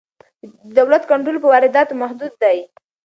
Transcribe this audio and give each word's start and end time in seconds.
د 0.73 0.73
دولت 0.77 1.03
کنټرول 1.11 1.37
پر 1.41 1.47
وارداتو 1.51 1.93
محدود 2.01 2.33
دی. 2.43 2.57